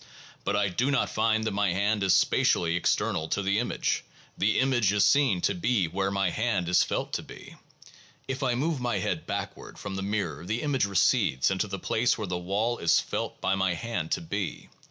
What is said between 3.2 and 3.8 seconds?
to the